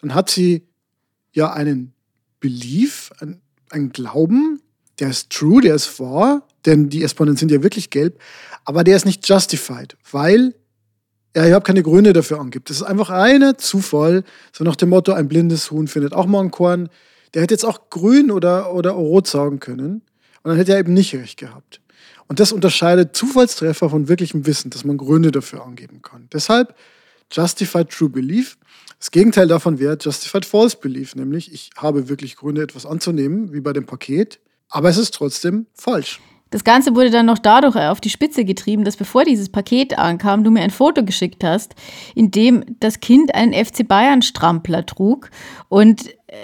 [0.00, 0.66] dann hat sie
[1.34, 1.92] ja einen
[2.40, 4.62] Belief, einen, einen Glauben,
[5.00, 8.18] der ist true, der ist wahr, denn die S-Bahnen sind ja wirklich gelb,
[8.64, 10.54] aber der ist nicht justified, weil
[11.34, 12.70] er überhaupt keine Gründe dafür angibt.
[12.70, 16.40] Das ist einfach ein Zufall, so nach dem Motto, ein blindes Huhn findet auch mal
[16.40, 16.88] ein Korn
[17.36, 20.00] der hätte jetzt auch grün oder, oder rot sagen können.
[20.42, 21.82] Und dann hätte er eben nicht recht gehabt.
[22.28, 26.28] Und das unterscheidet Zufallstreffer von wirklichem Wissen, dass man Gründe dafür angeben kann.
[26.32, 26.74] Deshalb
[27.30, 28.56] Justified True Belief.
[28.98, 33.60] Das Gegenteil davon wäre Justified False Belief, nämlich ich habe wirklich Gründe, etwas anzunehmen, wie
[33.60, 36.22] bei dem Paket, aber es ist trotzdem falsch.
[36.48, 40.42] Das Ganze wurde dann noch dadurch auf die Spitze getrieben, dass bevor dieses Paket ankam,
[40.42, 41.74] du mir ein Foto geschickt hast,
[42.14, 45.28] in dem das Kind einen FC Bayern Strampler trug
[45.68, 46.36] und äh,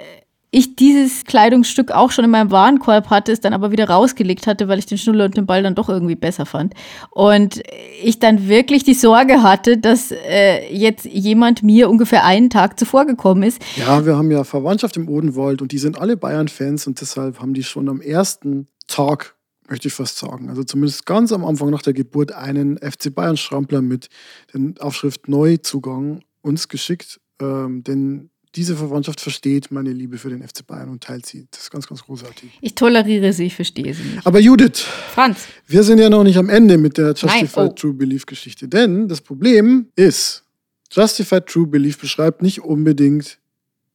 [0.53, 4.67] ich dieses Kleidungsstück auch schon in meinem Warenkorb hatte, es dann aber wieder rausgelegt hatte,
[4.67, 6.75] weil ich den Schnuller und den Ball dann doch irgendwie besser fand.
[7.09, 7.63] Und
[8.03, 13.05] ich dann wirklich die Sorge hatte, dass äh, jetzt jemand mir ungefähr einen Tag zuvor
[13.05, 13.61] gekommen ist.
[13.77, 17.55] Ja, wir haben ja Verwandtschaft im Odenwald und die sind alle Bayern-Fans und deshalb haben
[17.55, 19.35] die schon am ersten Tag
[19.69, 20.49] möchte ich fast sagen.
[20.49, 24.09] Also zumindest ganz am Anfang nach der Geburt einen FC Bayern Strampler mit
[24.53, 27.19] der Aufschrift Neuzugang uns geschickt.
[27.41, 31.47] Ähm, denn diese Verwandtschaft versteht meine Liebe für den FC Bayern und teilt sie.
[31.49, 32.59] Das ist ganz, ganz großartig.
[32.61, 34.27] Ich toleriere sie, ich verstehe sie nicht.
[34.27, 37.67] Aber Judith, Franz, wir sind ja noch nicht am Ende mit der Justified oh.
[37.69, 38.67] True Belief Geschichte.
[38.67, 40.43] Denn das Problem ist,
[40.91, 43.39] Justified True Belief beschreibt nicht unbedingt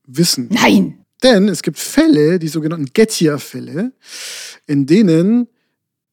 [0.06, 0.48] Wissen.
[0.50, 1.04] nein!
[1.22, 3.92] Denn es gibt Fälle, die sogenannten Gettier-Fälle,
[4.66, 5.48] in denen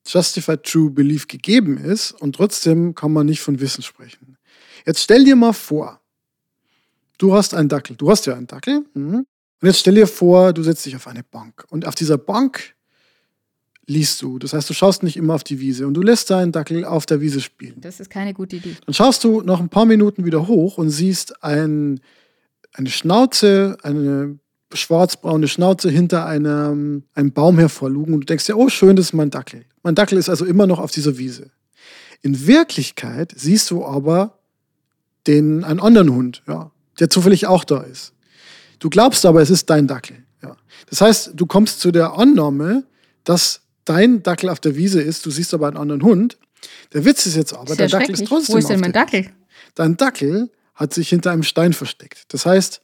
[0.07, 4.37] Justified True Belief gegeben ist und trotzdem kann man nicht von Wissen sprechen.
[4.85, 6.01] Jetzt stell dir mal vor,
[7.17, 7.95] du hast einen Dackel.
[7.95, 8.85] Du hast ja einen Dackel.
[8.93, 9.25] Mhm.
[9.61, 11.65] Und jetzt stell dir vor, du setzt dich auf eine Bank.
[11.69, 12.75] Und auf dieser Bank
[13.87, 14.39] liest du.
[14.39, 17.05] Das heißt, du schaust nicht immer auf die Wiese und du lässt deinen Dackel auf
[17.05, 17.75] der Wiese spielen.
[17.81, 18.75] Das ist keine gute Idee.
[18.85, 21.99] Dann schaust du nach ein paar Minuten wieder hoch und siehst ein,
[22.73, 24.39] eine Schnauze, eine
[24.73, 29.13] schwarzbraune Schnauze hinter einem, einem Baum hervorlugen und du denkst dir, oh schön, das ist
[29.13, 29.65] mein Dackel.
[29.83, 31.51] Mein Dackel ist also immer noch auf dieser Wiese.
[32.21, 34.39] In Wirklichkeit siehst du aber
[35.27, 38.13] den, einen anderen Hund, ja, der zufällig auch da ist.
[38.79, 40.23] Du glaubst aber, es ist dein Dackel.
[40.43, 40.55] Ja.
[40.89, 42.83] Das heißt, du kommst zu der Annahme,
[43.23, 46.37] dass dein Dackel auf der Wiese ist, du siehst aber einen anderen Hund.
[46.93, 48.91] Der Witz ist jetzt aber, Ist ja dein Dackel ist trotzdem Wo ist denn mein
[48.91, 49.29] der Dackel?
[49.75, 52.25] Dein Dackel hat sich hinter einem Stein versteckt.
[52.29, 52.81] Das heißt,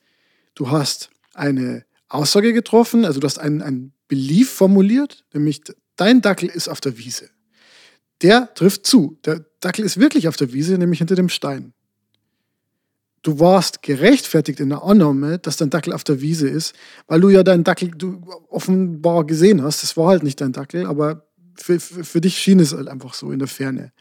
[0.55, 5.61] du hast eine Aussage getroffen, also du hast einen, einen Belief formuliert, nämlich
[5.95, 7.29] dein Dackel ist auf der Wiese.
[8.21, 9.17] Der trifft zu.
[9.25, 11.73] Der Dackel ist wirklich auf der Wiese, nämlich hinter dem Stein.
[13.23, 16.73] Du warst gerechtfertigt in der Annahme, dass dein Dackel auf der Wiese ist,
[17.07, 19.83] weil du ja deinen Dackel du offenbar gesehen hast.
[19.83, 23.13] Das war halt nicht dein Dackel, aber für, für, für dich schien es halt einfach
[23.13, 23.91] so in der Ferne.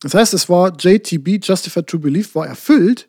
[0.00, 3.08] Das heißt, es war JTB, Justified True Belief, war erfüllt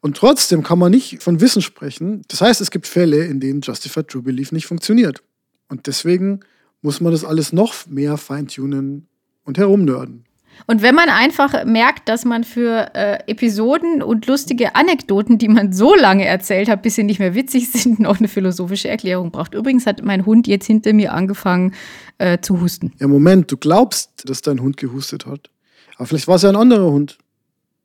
[0.00, 2.22] und trotzdem kann man nicht von Wissen sprechen.
[2.28, 5.22] Das heißt, es gibt Fälle, in denen Justified True Belief nicht funktioniert.
[5.68, 6.40] Und deswegen
[6.80, 9.08] muss man das alles noch mehr feintunen
[9.44, 10.24] und herumnörden.
[10.66, 15.72] Und wenn man einfach merkt, dass man für äh, Episoden und lustige Anekdoten, die man
[15.72, 19.54] so lange erzählt hat, bis sie nicht mehr witzig sind, noch eine philosophische Erklärung braucht.
[19.54, 21.74] Übrigens hat mein Hund jetzt hinter mir angefangen
[22.18, 22.92] äh, zu husten.
[22.98, 25.50] Ja, Moment, du glaubst, dass dein Hund gehustet hat.
[25.96, 27.18] Aber vielleicht war es ja ein anderer Hund.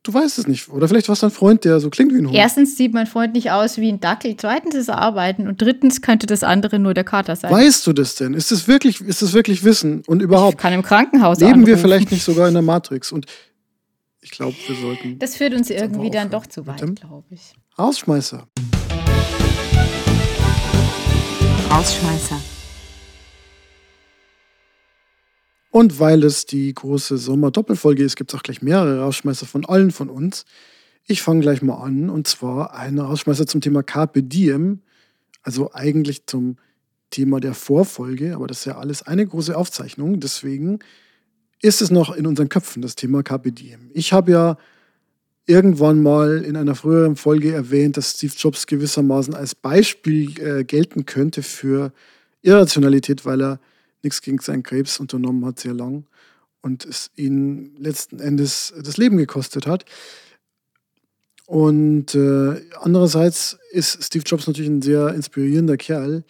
[0.04, 0.68] Du weißt es nicht.
[0.68, 2.36] Oder vielleicht war es dein Freund, der so klingt wie ein Hund.
[2.36, 6.02] Erstens sieht mein Freund nicht aus wie ein Dackel, zweitens ist er arbeiten und drittens
[6.02, 7.50] könnte das andere nur der Kater sein.
[7.50, 8.34] Weißt du das denn?
[8.34, 10.02] Ist das wirklich, ist das wirklich Wissen?
[10.06, 11.78] Und ich überhaupt, kann im Krankenhaus leben wir anrufen.
[11.78, 13.12] vielleicht nicht sogar in der Matrix?
[13.12, 13.24] Und
[14.20, 15.18] ich glaube, wir sollten.
[15.20, 17.54] Das führt uns irgendwie dann doch zu weit, glaube ich.
[17.78, 18.46] Rausschmeißer.
[21.70, 22.53] Rausschmeißer.
[25.74, 29.90] Und weil es die große Sommer-Doppelfolge ist, gibt es auch gleich mehrere Rausschmeißer von allen
[29.90, 30.44] von uns.
[31.04, 34.82] Ich fange gleich mal an und zwar ein Rausschmeißer zum Thema Carpe Diem,
[35.42, 36.58] also eigentlich zum
[37.10, 40.78] Thema der Vorfolge, aber das ist ja alles eine große Aufzeichnung, deswegen
[41.60, 43.90] ist es noch in unseren Köpfen, das Thema Carpe Diem.
[43.94, 44.56] Ich habe ja
[45.44, 51.04] irgendwann mal in einer früheren Folge erwähnt, dass Steve Jobs gewissermaßen als Beispiel äh, gelten
[51.04, 51.92] könnte für
[52.42, 53.60] Irrationalität, weil er
[54.04, 56.06] nichts gegen seinen Krebs unternommen hat, sehr lang
[56.64, 59.84] und es ihn letzten Endes das Leben gekostet hat.
[61.46, 66.24] Und äh, andererseits ist Steve Jobs natürlich ein sehr inspirierender Kerl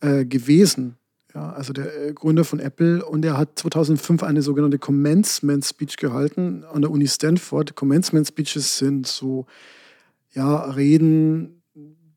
[0.00, 0.96] äh, gewesen.
[1.34, 5.96] Ja, also der äh, Gründer von Apple und er hat 2005 eine sogenannte Commencement Speech
[5.96, 7.74] gehalten an der Uni Stanford.
[7.74, 9.46] Commencement Speeches sind so
[10.34, 11.62] ja, Reden,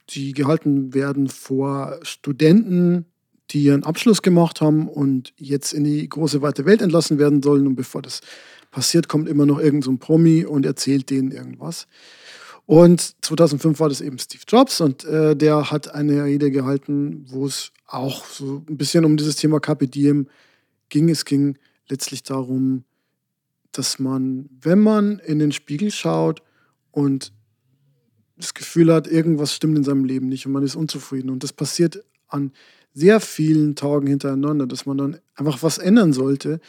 [0.10, 3.06] die gehalten werden vor Studenten,
[3.52, 7.68] die ihren Abschluss gemacht haben und jetzt in die große weite Welt entlassen werden sollen.
[7.68, 8.22] Und bevor das
[8.72, 11.88] passiert, kommt immer noch irgendein so Promi und erzählt denen irgendwas.
[12.66, 17.46] Und 2005 war das eben Steve Jobs und äh, der hat eine Rede gehalten, wo
[17.46, 20.28] es auch so ein bisschen um dieses Thema Carpe Diem
[20.90, 21.10] ging.
[21.10, 22.84] Es ging letztlich darum,
[23.72, 26.42] dass man, wenn man in den Spiegel schaut
[26.92, 27.34] und
[28.38, 31.54] das Gefühl hat, irgendwas stimmt in seinem Leben nicht und man ist unzufrieden und das
[31.54, 32.52] passiert an
[32.96, 36.60] sehr vielen Tagen hintereinander, dass man dann einfach was ändern sollte.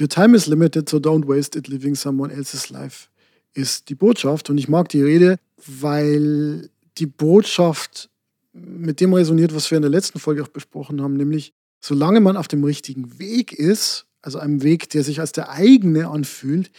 [0.00, 3.08] Your time is limited, so don't waste it living someone else's life,
[3.52, 4.50] ist die Botschaft.
[4.50, 8.08] Und ich mag die Rede, weil die Botschaft
[8.52, 12.36] mit dem resoniert, was wir in der letzten Folge auch besprochen haben, nämlich solange man
[12.36, 16.70] auf dem richtigen Weg ist, also einem Weg, der sich als der eigene anfühlt,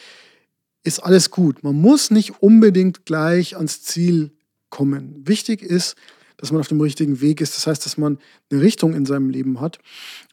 [0.83, 1.63] ist alles gut.
[1.63, 4.31] Man muss nicht unbedingt gleich ans Ziel
[4.69, 5.21] kommen.
[5.27, 5.95] Wichtig ist,
[6.37, 7.55] dass man auf dem richtigen Weg ist.
[7.55, 8.19] Das heißt, dass man
[8.51, 9.79] eine Richtung in seinem Leben hat.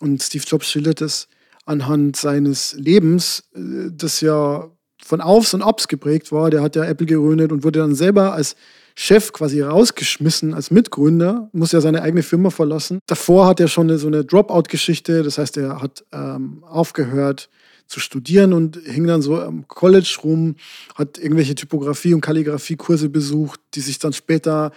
[0.01, 1.29] Und Steve Jobs schildert es
[1.65, 4.71] anhand seines Lebens, äh, das ja
[5.05, 6.51] von Aufs und Abs geprägt war.
[6.51, 8.57] Der hat ja Apple gerönet und wurde dann selber als
[8.95, 12.99] Chef quasi rausgeschmissen als Mitgründer, muss ja seine eigene Firma verlassen.
[13.07, 17.49] Davor hat er schon eine, so eine Dropout-Geschichte, das heißt, er hat ähm, aufgehört
[17.87, 20.57] zu studieren und hing dann so am College rum,
[20.95, 24.73] hat irgendwelche Typografie- und Kalligrafie-Kurse besucht, die sich dann später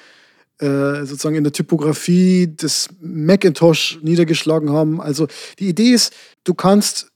[0.59, 5.01] sozusagen in der Typografie des Macintosh niedergeschlagen haben.
[5.01, 5.27] Also
[5.59, 6.13] die Idee ist,
[6.45, 7.11] du kannst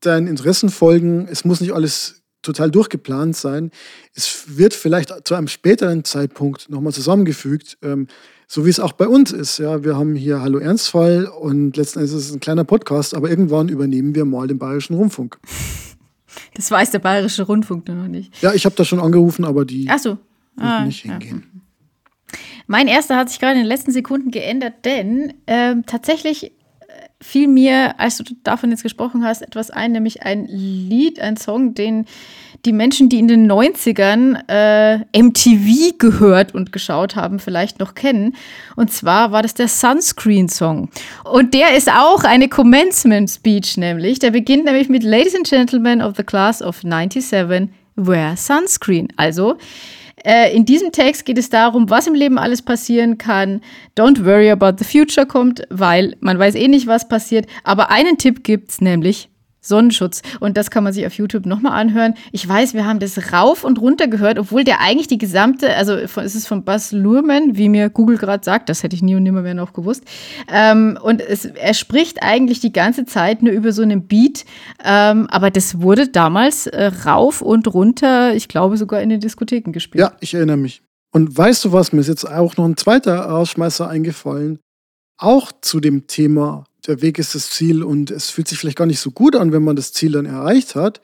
[0.00, 3.70] deinen Interessen folgen, es muss nicht alles total durchgeplant sein.
[4.14, 8.06] Es wird vielleicht zu einem späteren Zeitpunkt nochmal zusammengefügt, ähm,
[8.46, 9.58] so wie es auch bei uns ist.
[9.58, 13.30] Ja, wir haben hier Hallo Ernstfall und letzten Endes ist es ein kleiner Podcast, aber
[13.30, 15.38] irgendwann übernehmen wir mal den Bayerischen Rundfunk.
[16.54, 18.42] Das weiß der Bayerische Rundfunk noch nicht.
[18.42, 20.18] Ja, ich habe da schon angerufen, aber die Ach so.
[20.56, 21.53] Ah, nicht hingehen.
[22.66, 26.52] Mein erster hat sich gerade in den letzten Sekunden geändert, denn ähm, tatsächlich
[27.24, 31.74] fiel mir, als du davon jetzt gesprochen hast, etwas ein, nämlich ein Lied, ein Song,
[31.74, 32.04] den
[32.66, 38.34] die Menschen, die in den 90ern äh, MTV gehört und geschaut haben, vielleicht noch kennen.
[38.74, 40.88] Und zwar war das der Sunscreen-Song.
[41.24, 44.18] Und der ist auch eine Commencement-Speech, nämlich.
[44.18, 49.08] Der beginnt nämlich mit Ladies and Gentlemen of the Class of 97, wear Sunscreen.
[49.16, 49.56] Also,
[50.24, 53.60] äh, in diesem Text geht es darum, was im Leben alles passieren kann.
[53.96, 57.46] Don't worry about the future kommt, weil man weiß eh nicht, was passiert.
[57.62, 59.28] Aber einen Tipp gibt's, nämlich
[59.64, 60.22] Sonnenschutz.
[60.40, 62.14] Und das kann man sich auf YouTube nochmal anhören.
[62.32, 65.94] Ich weiß, wir haben das rauf und runter gehört, obwohl der eigentlich die gesamte, also
[65.94, 69.22] es ist von Buzz Luhrmann, wie mir Google gerade sagt, das hätte ich nie und
[69.22, 70.04] nimmer mehr noch gewusst.
[70.52, 74.44] Ähm, und es, er spricht eigentlich die ganze Zeit nur über so einen Beat.
[74.84, 79.72] Ähm, aber das wurde damals äh, rauf und runter, ich glaube sogar in den Diskotheken
[79.72, 80.00] gespielt.
[80.00, 80.82] Ja, ich erinnere mich.
[81.12, 84.58] Und weißt du was, mir ist jetzt auch noch ein zweiter Rausschmeißer eingefallen.
[85.16, 88.86] Auch zu dem Thema der Weg ist das Ziel und es fühlt sich vielleicht gar
[88.86, 91.00] nicht so gut an, wenn man das Ziel dann erreicht hat.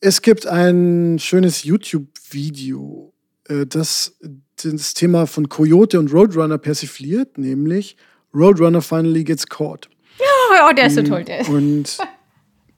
[0.00, 3.12] Es gibt ein schönes YouTube-Video,
[3.48, 4.16] äh, das
[4.64, 7.96] das Thema von Coyote und Roadrunner persifliert, nämlich
[8.34, 9.88] Roadrunner finally gets caught.
[10.18, 11.24] Ja, oh, der ist so toll.
[11.24, 11.48] Der.
[11.48, 11.98] Und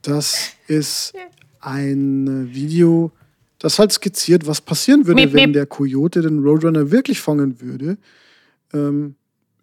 [0.03, 1.15] das ist
[1.61, 3.13] ein Video,
[3.59, 5.55] das halt skizziert, was passieren würde, Miep, wenn miep.
[5.55, 7.99] der Coyote den Roadrunner wirklich fangen würde.
[8.73, 9.17] Ähm,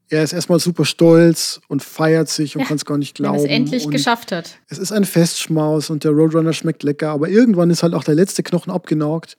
[0.09, 3.25] er ist erstmal super stolz und feiert sich und Ja, kann es gar nicht Wenn
[3.25, 3.45] er glauben.
[3.45, 4.57] es endlich und geschafft hat.
[4.69, 8.15] es ist ein Festschmaus und der Roadrunner schmeckt lecker, aber irgendwann ist halt auch der
[8.15, 9.37] letzte Knochen abgenagt.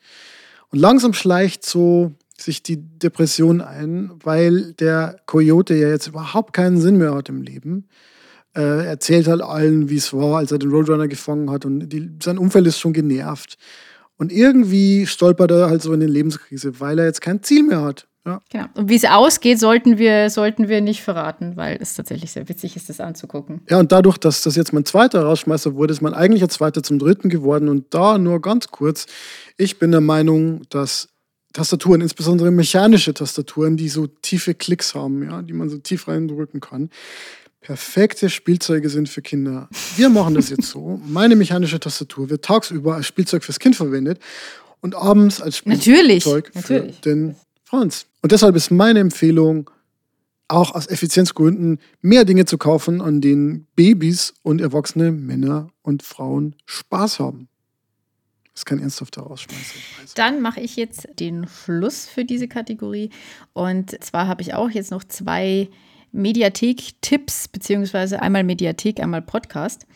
[0.71, 6.81] Und langsam schleicht so sich die Depression ein, weil der Coyote ja jetzt überhaupt keinen
[6.81, 7.87] Sinn mehr hat im Leben.
[8.55, 11.89] Äh, er erzählt halt allen, wie es war, als er den Roadrunner gefangen hat und
[11.89, 13.57] die, sein Umfeld ist schon genervt.
[14.17, 17.83] Und irgendwie stolpert er halt so in die Lebenskrise, weil er jetzt kein Ziel mehr
[17.83, 18.08] hat.
[18.29, 18.41] Ja.
[18.51, 18.67] Genau.
[18.75, 22.77] Und wie es ausgeht, sollten wir, sollten wir nicht verraten, weil es tatsächlich sehr witzig
[22.77, 23.63] ist, das anzugucken.
[23.69, 26.99] Ja, und dadurch, dass das jetzt mein zweiter Rausschmeißer wurde, ist mein eigentlicher zweiter zum
[26.99, 27.69] dritten geworden.
[27.69, 29.07] Und da nur ganz kurz.
[29.57, 31.09] Ich bin der Meinung, dass
[31.53, 36.61] Tastaturen, insbesondere mechanische Tastaturen, die so tiefe Klicks haben, ja, die man so tief reindrücken
[36.61, 36.91] kann,
[37.61, 39.69] perfekte Spielzeuge sind für Kinder.
[39.97, 41.01] Wir machen das jetzt so.
[41.07, 44.21] Meine mechanische Tastatur wird tagsüber als Spielzeug fürs Kind verwendet
[44.81, 47.01] und abends als Natürlich, Spielzeug für natürlich.
[47.01, 47.37] den
[47.69, 48.07] Franz.
[48.23, 49.71] Und deshalb ist meine Empfehlung,
[50.49, 56.57] auch aus Effizienzgründen mehr Dinge zu kaufen, an denen Babys und erwachsene Männer und Frauen
[56.65, 57.49] Spaß haben.
[58.55, 59.47] Das kein ernsthafter weiß.
[60.15, 63.11] Dann mache ich jetzt den Schluss für diese Kategorie.
[63.53, 65.69] Und zwar habe ich auch jetzt noch zwei
[66.13, 69.87] Mediathek-Tipps, beziehungsweise einmal Mediathek, einmal Podcast.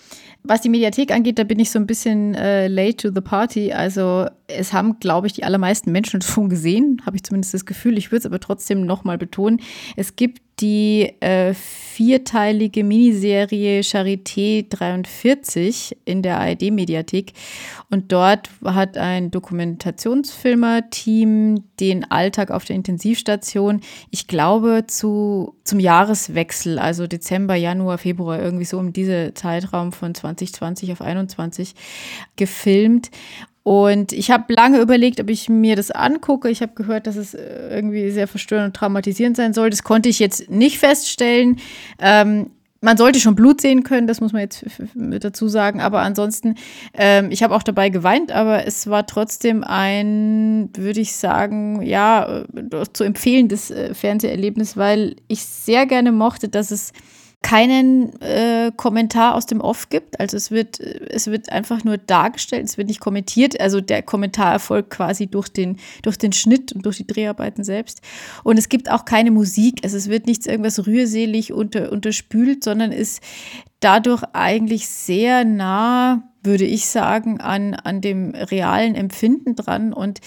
[0.42, 3.72] Was die Mediathek angeht, da bin ich so ein bisschen äh, late to the party.
[3.72, 7.98] Also es haben, glaube ich, die allermeisten Menschen schon gesehen, habe ich zumindest das Gefühl.
[7.98, 9.60] Ich würde es aber trotzdem nochmal betonen.
[9.96, 17.32] Es gibt die äh, vierteilige Miniserie Charité 43 in der ARD-Mediathek.
[17.90, 26.78] Und dort hat ein Dokumentationsfilmer-Team den Alltag auf der Intensivstation, ich glaube, zu, zum Jahreswechsel,
[26.78, 31.74] also Dezember, Januar, Februar, irgendwie so um diese Zeitraum von 2020 auf 21
[32.36, 33.10] gefilmt.
[33.64, 36.50] Und ich habe lange überlegt, ob ich mir das angucke.
[36.50, 39.70] Ich habe gehört, dass es äh, irgendwie sehr verstörend und traumatisierend sein soll.
[39.70, 41.60] Das konnte ich jetzt nicht feststellen.
[42.00, 42.50] Ähm,
[42.82, 44.64] man sollte schon Blut sehen können, das muss man jetzt
[44.96, 45.80] dazu sagen.
[45.80, 46.56] Aber ansonsten,
[46.94, 52.42] ähm, ich habe auch dabei geweint, aber es war trotzdem ein, würde ich sagen, ja,
[52.42, 56.92] äh, zu empfehlendes äh, Fernseherlebnis, weil ich sehr gerne mochte, dass es
[57.42, 60.18] keinen äh, Kommentar aus dem Off gibt.
[60.20, 63.60] Also es wird, es wird einfach nur dargestellt, es wird nicht kommentiert.
[63.60, 68.00] Also der Kommentar erfolgt quasi durch den, durch den Schnitt und durch die Dreharbeiten selbst.
[68.44, 69.80] Und es gibt auch keine Musik.
[69.82, 73.20] Also es wird nichts irgendwas rührselig unter, unterspült, sondern ist
[73.82, 79.92] dadurch eigentlich sehr nah würde ich sagen, an, an dem realen Empfinden dran.
[79.92, 80.20] Und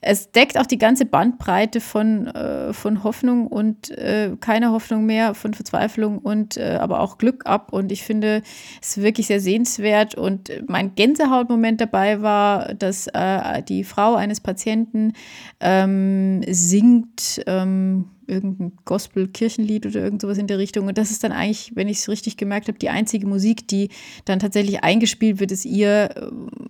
[0.00, 5.34] es deckt auch die ganze Bandbreite von, äh, von Hoffnung und äh, keine Hoffnung mehr,
[5.34, 7.72] von Verzweiflung und äh, aber auch Glück ab.
[7.72, 8.42] Und ich finde
[8.80, 10.14] es wirklich sehr sehenswert.
[10.14, 15.12] Und mein Gänsehautmoment dabei war, dass äh, die Frau eines Patienten
[15.60, 17.42] ähm, singt.
[17.46, 20.86] Ähm, irgendein Gospel-Kirchenlied oder irgend sowas in der Richtung.
[20.86, 23.88] Und das ist dann eigentlich, wenn ich es richtig gemerkt habe, die einzige Musik, die
[24.24, 26.10] dann tatsächlich eingespielt wird, ist ihr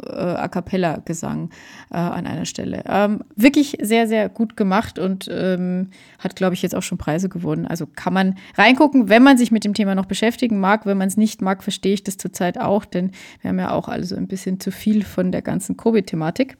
[0.06, 1.50] äh, A cappella-Gesang
[1.90, 2.84] äh, an einer Stelle.
[2.86, 7.28] Ähm, wirklich sehr, sehr gut gemacht und ähm, hat, glaube ich, jetzt auch schon Preise
[7.28, 7.66] gewonnen.
[7.66, 10.86] Also kann man reingucken, wenn man sich mit dem Thema noch beschäftigen mag.
[10.86, 13.88] Wenn man es nicht mag, verstehe ich das zurzeit auch, denn wir haben ja auch
[13.88, 16.56] alle so ein bisschen zu viel von der ganzen Covid-Thematik.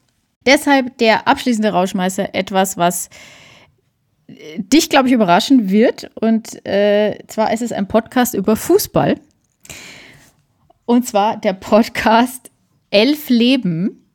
[0.47, 3.11] Deshalb der abschließende Rauschmeißer etwas, was
[4.29, 6.11] dich, glaube ich, überraschen wird.
[6.15, 9.17] Und äh, zwar ist es ein Podcast über Fußball.
[10.85, 12.51] Und zwar der Podcast
[12.91, 14.07] Elf Leben,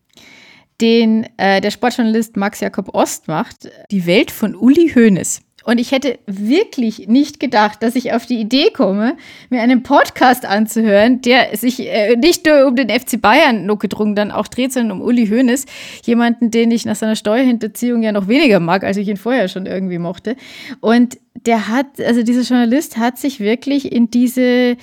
[0.82, 3.70] den äh, der Sportjournalist Max Jakob Ost macht.
[3.92, 5.42] Die Welt von Uli Hoeneß.
[5.64, 9.16] Und ich hätte wirklich nicht gedacht, dass ich auf die Idee komme,
[9.50, 14.32] mir einen Podcast anzuhören, der sich äh, nicht nur um den FC Bayern notgedrungen dann
[14.32, 15.66] auch dreht, sondern um Uli Hoeneß,
[16.04, 19.66] jemanden, den ich nach seiner Steuerhinterziehung ja noch weniger mag, als ich ihn vorher schon
[19.66, 20.36] irgendwie mochte.
[20.82, 24.78] Und der hat, also dieser Journalist hat sich wirklich in diese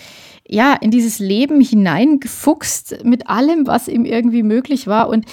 [0.52, 5.08] ja, in dieses Leben hineingefuchst mit allem, was ihm irgendwie möglich war.
[5.08, 5.24] Und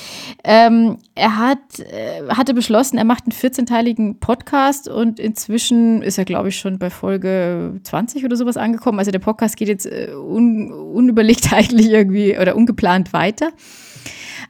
[0.43, 6.25] ähm, er hat, äh, hatte beschlossen, er macht einen 14-teiligen Podcast und inzwischen ist er,
[6.25, 8.99] glaube ich, schon bei Folge 20 oder sowas angekommen.
[8.99, 13.49] Also der Podcast geht jetzt äh, un unüberlegt eigentlich irgendwie oder ungeplant weiter.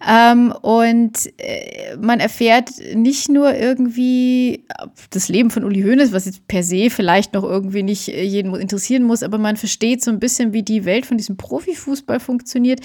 [0.05, 4.65] Ähm, und äh, man erfährt nicht nur irgendwie
[5.09, 8.53] das Leben von Uli Hoeneß, was jetzt per se vielleicht noch irgendwie nicht äh, jeden
[8.55, 12.81] interessieren muss, aber man versteht so ein bisschen, wie die Welt von diesem Profifußball funktioniert.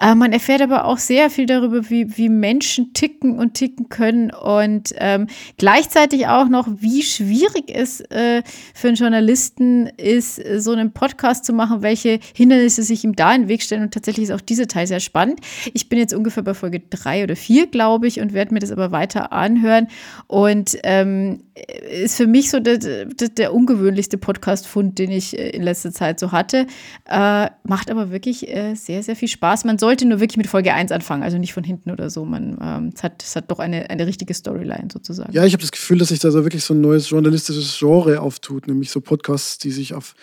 [0.00, 4.30] Äh, man erfährt aber auch sehr viel darüber, wie, wie Menschen ticken und ticken können
[4.30, 8.42] und ähm, gleichzeitig auch noch, wie schwierig es äh,
[8.74, 13.42] für einen Journalisten ist, so einen Podcast zu machen, welche Hindernisse sich ihm da in
[13.42, 13.82] den Weg stellen.
[13.82, 15.40] Und tatsächlich ist auch dieser Teil sehr spannend.
[15.72, 18.60] Ich bin jetzt ungefähr bei bei Folge drei oder vier, glaube ich, und werde mir
[18.60, 19.88] das aber weiter anhören.
[20.26, 21.42] Und ähm,
[21.90, 26.20] ist für mich so der, der, der ungewöhnlichste Podcast-Fund, den ich äh, in letzter Zeit
[26.20, 26.66] so hatte.
[27.06, 29.64] Äh, macht aber wirklich äh, sehr, sehr viel Spaß.
[29.64, 32.24] Man sollte nur wirklich mit Folge 1 anfangen, also nicht von hinten oder so.
[32.24, 35.32] Man, ähm, es, hat, es hat doch eine, eine richtige Storyline sozusagen.
[35.32, 38.20] Ja, ich habe das Gefühl, dass sich da so wirklich so ein neues journalistisches Genre
[38.20, 40.14] auftut, nämlich so Podcasts, die sich auf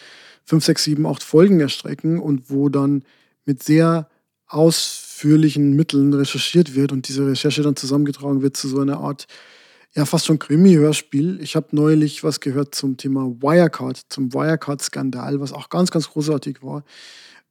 [0.43, 3.03] fünf, sechs, sieben, acht Folgen erstrecken und wo dann
[3.45, 4.09] mit sehr
[4.47, 9.25] aus ausführlichen Mitteln recherchiert wird und diese Recherche dann zusammengetragen wird zu so einer Art,
[9.95, 11.39] ja, fast schon Krimi-Hörspiel.
[11.41, 16.61] Ich habe neulich was gehört zum Thema Wirecard, zum Wirecard-Skandal, was auch ganz, ganz großartig
[16.61, 16.83] war.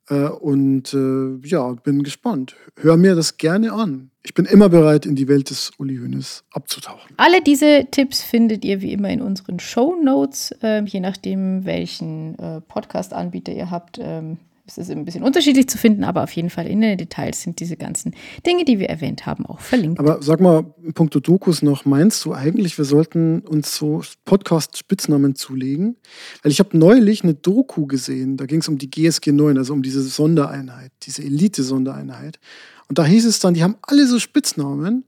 [0.08, 2.54] Äh, und äh, ja, bin gespannt.
[2.76, 4.10] Hör mir das gerne an.
[4.22, 7.16] Ich bin immer bereit, in die Welt des Uli Hoeneß abzutauchen.
[7.16, 12.38] Alle diese Tipps findet ihr wie immer in unseren Show Notes, äh, je nachdem, welchen
[12.38, 13.98] äh, Podcast-Anbieter ihr habt.
[14.00, 17.42] Ähm, es ist ein bisschen unterschiedlich zu finden, aber auf jeden Fall in den Details
[17.42, 20.00] sind diese ganzen Dinge, die wir erwähnt haben, auch verlinkt.
[20.00, 25.96] Aber sag mal, punkto Dokus noch, meinst du eigentlich, wir sollten uns so Podcast-Spitznamen zulegen?
[26.42, 29.72] Weil ich habe neulich eine Doku gesehen, da ging es um die GSG 9, also
[29.72, 32.40] um diese Sondereinheit, diese Elite-Sondereinheit.
[32.88, 35.04] Und da hieß es dann, die haben alle so Spitznamen,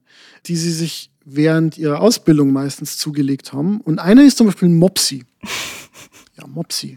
[0.46, 3.80] die sie sich während ihrer Ausbildung meistens zugelegt haben.
[3.80, 5.24] Und einer ist zum Beispiel Mopsi.
[6.40, 6.94] Ja, Mopsi.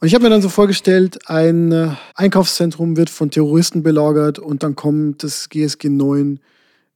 [0.00, 4.62] Und ich habe mir dann so vorgestellt, ein äh, Einkaufszentrum wird von Terroristen belagert und
[4.62, 6.38] dann kommt das GSG 9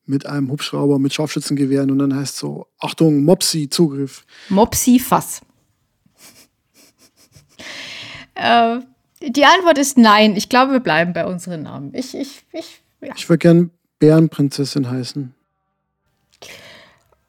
[0.05, 4.27] mit einem Hubschrauber mit Scharfschützengewehren und dann heißt so, Achtung, Mopsi, Zugriff.
[4.51, 5.41] Mopsi, Fass.
[8.35, 8.81] äh,
[9.23, 10.37] die Antwort ist nein.
[10.37, 11.95] Ich glaube, wir bleiben bei unseren Namen.
[11.95, 13.15] Ich, ich, ich, ja.
[13.17, 15.35] Ich würde gern Bärenprinzessin heißen.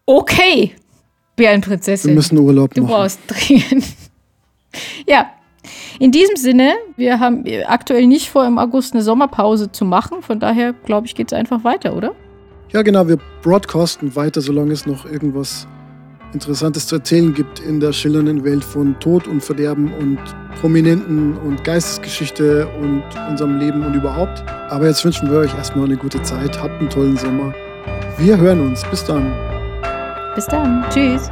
[0.06, 0.76] Okay,
[1.38, 2.10] Bärenprinzessin.
[2.10, 2.88] Wir müssen Urlaub machen.
[2.88, 3.86] Du brauchst dringend.
[5.08, 5.32] ja,
[6.00, 10.22] in diesem Sinne, wir haben aktuell nicht vor, im August eine Sommerpause zu machen.
[10.22, 12.14] Von daher, glaube ich, geht es einfach weiter, oder?
[12.72, 15.68] Ja, genau, wir broadcasten weiter, solange es noch irgendwas
[16.34, 20.20] Interessantes zu erzählen gibt in der schillernden Welt von Tod und Verderben und
[20.62, 24.44] Prominenten und Geistesgeschichte und unserem Leben und überhaupt.
[24.70, 26.62] Aber jetzt wünschen wir euch erstmal eine gute Zeit.
[26.62, 27.54] Habt einen tollen Sommer.
[28.18, 28.84] Wir hören uns.
[28.90, 29.34] Bis dann.
[30.36, 30.86] Bis dann.
[30.90, 31.30] Tschüss.